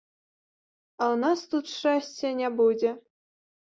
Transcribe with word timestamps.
А 1.03 1.03
ў 1.13 1.21
нас 1.25 1.39
тут 1.53 1.71
шчасця 1.75 2.29
не 2.43 2.49
будзе. 2.61 2.89